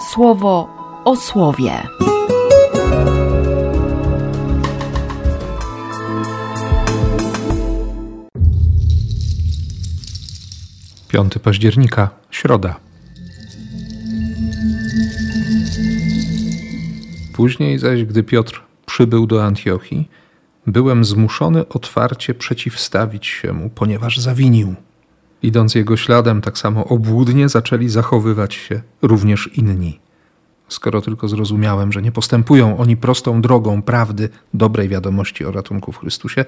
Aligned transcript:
słowo 0.00 0.68
o 1.04 1.16
słowie. 1.16 1.82
5 11.08 11.32
października, 11.42 12.10
środa. 12.30 12.76
Później 17.32 17.78
zaś, 17.78 18.04
gdy 18.04 18.22
Piotr 18.22 18.62
przybył 18.86 19.26
do 19.26 19.44
Antiochii, 19.44 20.08
byłem 20.66 21.04
zmuszony 21.04 21.68
otwarcie 21.68 22.34
przeciwstawić 22.34 23.26
się 23.26 23.52
mu, 23.52 23.70
ponieważ 23.70 24.18
zawinił. 24.18 24.74
Idąc 25.42 25.74
jego 25.74 25.96
śladem, 25.96 26.40
tak 26.40 26.58
samo 26.58 26.84
obłudnie 26.84 27.48
zaczęli 27.48 27.88
zachowywać 27.88 28.54
się 28.54 28.80
również 29.02 29.50
inni. 29.54 30.00
Skoro 30.68 31.00
tylko 31.00 31.28
zrozumiałem, 31.28 31.92
że 31.92 32.02
nie 32.02 32.12
postępują 32.12 32.78
oni 32.78 32.96
prostą 32.96 33.42
drogą 33.42 33.82
prawdy, 33.82 34.28
dobrej 34.54 34.88
wiadomości 34.88 35.44
o 35.44 35.52
ratunku 35.52 35.92
w 35.92 35.98
Chrystusie, 35.98 36.44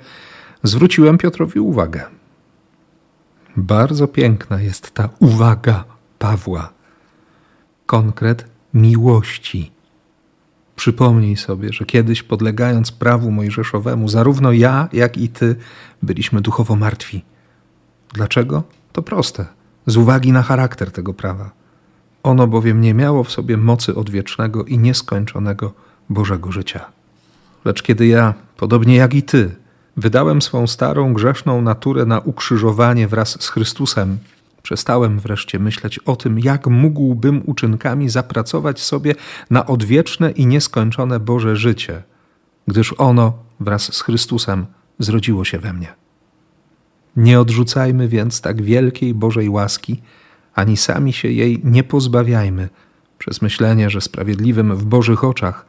zwróciłem 0.63 1.19
Piotrowi 1.19 1.61
uwagę. 1.61 2.03
Bardzo 3.57 4.09
piękna 4.09 4.61
jest 4.61 4.91
ta 4.91 5.09
uwaga 5.19 5.85
Pawła. 6.19 6.73
Konkret 7.87 8.47
miłości. 8.75 9.71
Przypomnij 10.77 11.37
sobie, 11.37 11.73
że 11.73 11.85
kiedyś 11.85 12.23
podlegając 12.23 12.93
prawu 12.93 13.31
mojżeszowemu, 13.31 14.09
zarówno 14.09 14.53
ja, 14.53 14.89
jak 14.93 15.19
i 15.19 15.29
ty 15.29 15.57
byliśmy 16.03 16.41
duchowo 16.41 16.77
martwi. 16.77 17.25
Dlaczego? 18.13 18.63
To 18.93 19.03
proste. 19.03 19.47
Z 19.87 19.97
uwagi 19.97 20.33
na 20.33 20.43
charakter 20.43 20.91
tego 20.91 21.15
prawa. 21.15 21.51
Ono 22.23 22.47
bowiem 22.47 22.81
nie 22.81 22.95
miało 22.95 23.25
w 23.25 23.31
sobie 23.31 23.57
mocy 23.57 23.95
odwiecznego 23.95 24.65
i 24.65 24.79
nieskończonego 24.79 25.73
Bożego 26.11 26.53
życia. 26.53 26.85
Lecz 27.65 27.83
kiedy 27.83 28.07
ja, 28.07 28.35
podobnie 28.57 28.97
jak 28.97 29.15
i 29.15 29.23
ty, 29.23 29.57
wydałem 29.97 30.43
swą 30.43 30.67
starą 30.67 31.15
grzeszną 31.15 31.63
naturę 31.63 32.05
na 32.05 32.19
ukrzyżowanie 32.19 33.09
wraz 33.09 33.43
z 33.43 33.49
Chrystusem, 33.49 34.19
przestałem 34.63 35.19
wreszcie 35.19 35.59
myśleć 35.59 35.99
o 35.99 36.17
tym, 36.17 36.39
jak 36.39 36.67
mógłbym 36.67 37.43
uczynkami 37.47 38.09
zapracować 38.09 38.81
sobie 38.81 39.15
na 39.51 39.67
odwieczne 39.67 40.31
i 40.31 40.47
nieskończone 40.47 41.21
Boże 41.21 41.57
życie, 41.57 42.03
gdyż 42.69 42.95
ono 42.99 43.33
wraz 43.61 43.95
z 43.95 44.03
Chrystusem 44.03 44.67
zrodziło 44.99 45.45
się 45.45 45.59
we 45.59 45.73
mnie. 45.73 46.00
Nie 47.17 47.41
odrzucajmy 47.41 48.09
więc 48.09 48.41
tak 48.41 48.63
wielkiej 48.63 49.15
Bożej 49.15 49.49
łaski, 49.49 50.03
ani 50.55 50.77
sami 50.77 51.13
się 51.13 51.29
jej 51.29 51.61
nie 51.65 51.85
pozbawiajmy 51.85 52.69
przez 53.19 53.43
myślenie, 53.43 53.91
że 53.91 54.01
sprawiedliwym 54.01 54.77
w 54.77 54.85
Bożych 54.85 55.25
oczach 55.25 55.67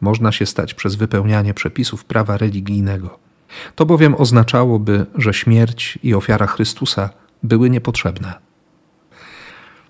można 0.00 0.32
się 0.32 0.46
stać 0.46 0.74
przez 0.74 0.94
wypełnianie 0.94 1.54
przepisów 1.54 2.04
prawa 2.04 2.36
religijnego. 2.36 3.18
To 3.74 3.86
bowiem 3.86 4.14
oznaczałoby, 4.14 5.06
że 5.14 5.34
śmierć 5.34 5.98
i 6.02 6.14
ofiara 6.14 6.46
Chrystusa 6.46 7.10
były 7.42 7.70
niepotrzebne. 7.70 8.34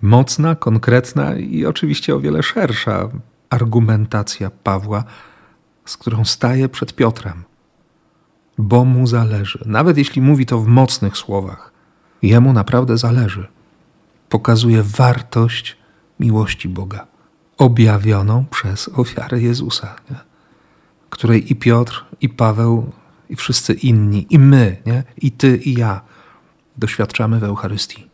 Mocna, 0.03 0.55
konkretna 0.55 1.37
i 1.37 1.67
oczywiście 1.67 2.15
o 2.15 2.21
wiele 2.21 2.43
szersza 2.43 3.09
argumentacja 3.51 4.51
Pawła, 4.51 5.05
z 5.85 5.97
którą 5.97 6.25
staje 6.25 6.69
przed 6.69 6.95
Piotrem. 6.95 7.45
Bo 8.59 8.85
mu 8.85 9.07
zależy, 9.07 9.59
nawet 9.67 9.99
jeśli 9.99 10.23
mówi 10.23 10.47
to 10.47 10.59
w 10.61 10.67
mocnych 10.67 11.17
słowach, 11.17 11.73
jemu 12.23 12.53
naprawdę 12.53 12.99
zależy. 12.99 13.47
Pokazuje 14.29 14.83
wartość 14.83 15.77
miłości 16.21 16.69
Boga, 16.69 17.07
objawioną 17.59 18.45
przez 18.51 18.89
ofiarę 18.89 19.41
Jezusa, 19.41 19.97
nie? 20.11 20.17
której 21.11 21.53
i 21.53 21.57
Piotr, 21.57 22.05
i 22.21 22.29
Paweł 22.29 22.93
i 23.31 23.37
wszyscy 23.37 23.75
inni, 23.75 24.27
i 24.31 24.39
my, 24.39 24.77
nie? 24.87 25.05
i 25.17 25.33
ty, 25.33 25.57
i 25.57 25.75
ja 25.75 26.01
doświadczamy 26.77 27.41
w 27.41 27.45
Eucharystii. 27.45 28.11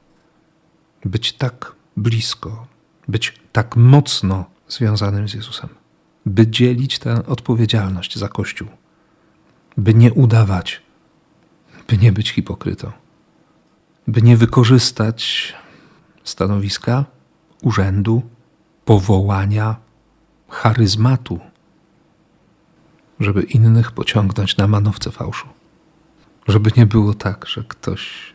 Być 1.04 1.32
tak 1.32 1.72
blisko, 1.96 2.66
być 3.08 3.40
tak 3.52 3.76
mocno 3.76 4.44
związanym 4.68 5.28
z 5.28 5.34
Jezusem, 5.34 5.68
by 6.26 6.46
dzielić 6.46 6.98
tę 6.98 7.26
odpowiedzialność 7.26 8.18
za 8.18 8.28
Kościół, 8.28 8.68
by 9.80 9.94
nie 9.94 10.12
udawać, 10.12 10.82
by 11.88 11.98
nie 11.98 12.12
być 12.12 12.30
hipokrytą, 12.30 12.92
by 14.06 14.22
nie 14.22 14.36
wykorzystać 14.36 15.52
stanowiska, 16.24 17.04
urzędu, 17.62 18.22
powołania, 18.84 19.76
charyzmatu 20.48 21.40
żeby 23.20 23.42
innych 23.42 23.92
pociągnąć 23.92 24.56
na 24.56 24.66
manowce 24.66 25.10
fałszu. 25.10 25.48
Żeby 26.48 26.70
nie 26.76 26.86
było 26.86 27.14
tak, 27.14 27.46
że 27.46 27.64
ktoś, 27.68 28.32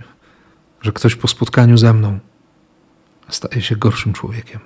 że 0.82 0.92
ktoś 0.92 1.16
po 1.16 1.28
spotkaniu 1.28 1.78
ze 1.78 1.94
mną 1.94 2.20
staje 3.30 3.62
się 3.62 3.76
gorszym 3.76 4.14
człowiekiem. 4.14 4.60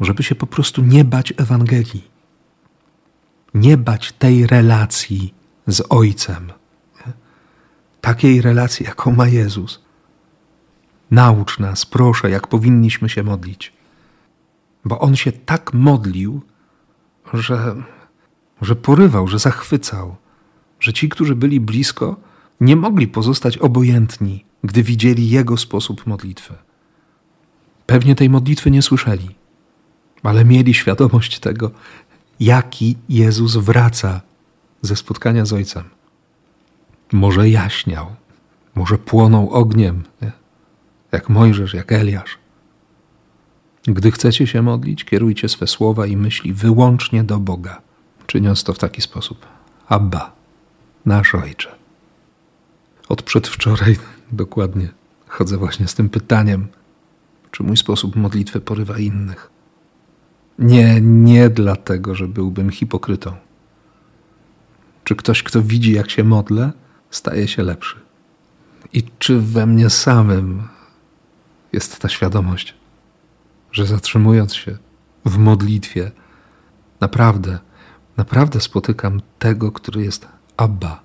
Żeby 0.00 0.22
się 0.22 0.34
po 0.34 0.46
prostu 0.46 0.82
nie 0.82 1.04
bać 1.04 1.34
Ewangelii. 1.36 2.10
Nie 3.54 3.76
bać 3.76 4.12
tej 4.12 4.46
relacji 4.46 5.34
z 5.66 5.82
Ojcem. 5.88 6.52
Takiej 8.00 8.42
relacji, 8.42 8.86
jaką 8.86 9.12
ma 9.12 9.28
Jezus. 9.28 9.82
Naucz 11.10 11.58
nas, 11.58 11.86
proszę, 11.86 12.30
jak 12.30 12.46
powinniśmy 12.46 13.08
się 13.08 13.22
modlić. 13.22 13.72
Bo 14.84 15.00
On 15.00 15.16
się 15.16 15.32
tak 15.32 15.74
modlił, 15.74 16.40
że 17.34 17.76
że 18.62 18.76
porywał, 18.76 19.28
że 19.28 19.38
zachwycał, 19.38 20.16
że 20.80 20.92
ci, 20.92 21.08
którzy 21.08 21.34
byli 21.34 21.60
blisko, 21.60 22.16
nie 22.60 22.76
mogli 22.76 23.08
pozostać 23.08 23.58
obojętni, 23.58 24.44
gdy 24.64 24.82
widzieli 24.82 25.30
jego 25.30 25.56
sposób 25.56 26.06
modlitwy. 26.06 26.54
Pewnie 27.86 28.14
tej 28.14 28.30
modlitwy 28.30 28.70
nie 28.70 28.82
słyszeli, 28.82 29.28
ale 30.22 30.44
mieli 30.44 30.74
świadomość 30.74 31.38
tego, 31.38 31.70
jaki 32.40 32.96
Jezus 33.08 33.56
wraca 33.56 34.20
ze 34.82 34.96
spotkania 34.96 35.44
z 35.44 35.52
Ojcem. 35.52 35.84
Może 37.12 37.48
jaśniał, 37.48 38.06
może 38.74 38.98
płonął 38.98 39.50
ogniem, 39.50 40.02
nie? 40.22 40.32
jak 41.12 41.28
Mojżesz, 41.28 41.74
jak 41.74 41.92
Eliasz. 41.92 42.38
Gdy 43.84 44.10
chcecie 44.10 44.46
się 44.46 44.62
modlić, 44.62 45.04
kierujcie 45.04 45.48
swe 45.48 45.66
słowa 45.66 46.06
i 46.06 46.16
myśli 46.16 46.52
wyłącznie 46.52 47.24
do 47.24 47.38
Boga 47.38 47.82
czyniąc 48.32 48.64
to 48.64 48.72
w 48.72 48.78
taki 48.78 49.02
sposób. 49.02 49.46
Abba, 49.88 50.32
nasz 51.06 51.34
Ojcze. 51.34 51.74
Od 53.08 53.22
przedwczoraj 53.22 53.96
dokładnie 54.32 54.88
chodzę 55.26 55.56
właśnie 55.56 55.88
z 55.88 55.94
tym 55.94 56.08
pytaniem, 56.08 56.68
czy 57.50 57.62
mój 57.62 57.76
sposób 57.76 58.16
modlitwy 58.16 58.60
porywa 58.60 58.98
innych. 58.98 59.50
Nie, 60.58 61.00
nie 61.00 61.50
dlatego, 61.50 62.14
że 62.14 62.28
byłbym 62.28 62.70
hipokrytą. 62.70 63.32
Czy 65.12 65.16
ktoś, 65.16 65.42
kto 65.42 65.62
widzi, 65.62 65.92
jak 65.92 66.10
się 66.10 66.24
modlę, 66.24 66.72
staje 67.10 67.48
się 67.48 67.62
lepszy? 67.62 67.96
I 68.92 69.02
czy 69.18 69.40
we 69.40 69.66
mnie 69.66 69.90
samym 69.90 70.68
jest 71.72 71.98
ta 71.98 72.08
świadomość, 72.08 72.74
że 73.72 73.86
zatrzymując 73.86 74.54
się 74.54 74.78
w 75.24 75.38
modlitwie, 75.38 76.10
naprawdę 77.00 77.58
Naprawdę 78.16 78.60
spotykam 78.60 79.20
tego, 79.38 79.72
który 79.72 80.04
jest 80.04 80.28
Abba, 80.56 81.02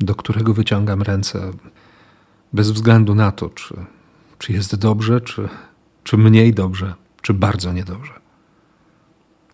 do 0.00 0.14
którego 0.14 0.54
wyciągam 0.54 1.02
ręce 1.02 1.50
bez 2.52 2.70
względu 2.70 3.14
na 3.14 3.32
to, 3.32 3.48
czy, 3.48 3.74
czy 4.38 4.52
jest 4.52 4.76
dobrze, 4.76 5.20
czy, 5.20 5.48
czy 6.04 6.16
mniej 6.16 6.54
dobrze, 6.54 6.94
czy 7.22 7.34
bardzo 7.34 7.72
niedobrze. 7.72 8.12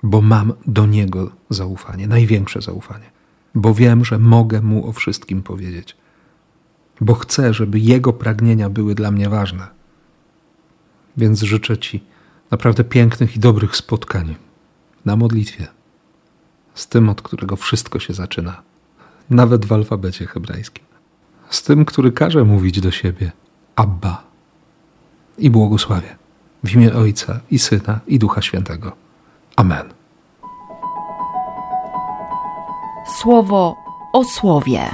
Bo 0.03 0.21
mam 0.21 0.53
do 0.67 0.87
niego 0.87 1.31
zaufanie, 1.51 2.07
największe 2.07 2.61
zaufanie, 2.63 3.11
bo 3.55 3.75
wiem, 3.75 4.05
że 4.05 4.19
mogę 4.19 4.61
mu 4.61 4.89
o 4.89 4.93
wszystkim 4.93 5.43
powiedzieć, 5.43 5.97
bo 7.01 7.15
chcę, 7.15 7.55
żeby 7.55 7.79
jego 7.79 8.13
pragnienia 8.13 8.71
były 8.71 8.95
dla 8.95 9.11
mnie 9.11 9.29
ważne. 9.29 9.69
Więc 11.17 11.43
życzę 11.43 11.79
Ci 11.79 12.05
naprawdę 12.51 12.85
pięknych 12.85 13.37
i 13.37 13.41
dobrych 13.41 13.77
spotkań 13.77 14.37
na 15.05 15.17
modlitwie 15.17 15.67
z 16.75 16.87
tym, 16.87 17.09
od 17.09 17.23
którego 17.23 17.57
wszystko 17.57 17.99
się 17.99 18.15
zaczyna, 18.15 18.63
nawet 19.31 19.65
w 19.65 19.73
alfabecie 19.73 20.27
hebrajskim. 20.27 20.85
Z 21.51 21.63
tym, 21.63 21.85
który 21.85 22.13
każe 22.13 22.45
mówić 22.45 22.81
do 22.81 22.91
siebie 22.91 23.33
Abba 23.77 24.23
i 25.39 25.51
błogosławię 25.51 26.17
w 26.65 26.75
imię 26.75 26.95
Ojca 26.95 27.41
i 27.51 27.59
Syna 27.59 28.01
i 28.07 28.19
Ducha 28.19 28.43
Świętego. 28.43 28.93
Amen. 29.57 30.00
Słowo 33.19 33.77
o 34.13 34.25
słowie. 34.25 34.91